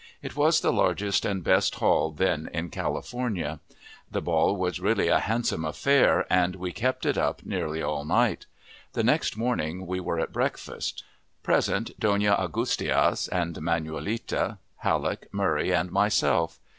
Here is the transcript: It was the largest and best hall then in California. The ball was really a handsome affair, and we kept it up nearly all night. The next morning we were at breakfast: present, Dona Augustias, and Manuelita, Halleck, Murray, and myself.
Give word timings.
It 0.23 0.35
was 0.35 0.61
the 0.61 0.73
largest 0.73 1.25
and 1.25 1.43
best 1.43 1.75
hall 1.75 2.09
then 2.09 2.49
in 2.55 2.71
California. 2.71 3.59
The 4.09 4.19
ball 4.19 4.55
was 4.55 4.79
really 4.79 5.09
a 5.09 5.19
handsome 5.19 5.63
affair, 5.63 6.25
and 6.27 6.55
we 6.55 6.71
kept 6.71 7.05
it 7.05 7.19
up 7.19 7.45
nearly 7.45 7.83
all 7.83 8.03
night. 8.03 8.47
The 8.93 9.03
next 9.03 9.37
morning 9.37 9.85
we 9.85 9.99
were 9.99 10.19
at 10.19 10.33
breakfast: 10.33 11.03
present, 11.43 11.91
Dona 11.99 12.33
Augustias, 12.35 13.27
and 13.31 13.55
Manuelita, 13.61 14.57
Halleck, 14.77 15.31
Murray, 15.31 15.71
and 15.71 15.91
myself. 15.91 16.57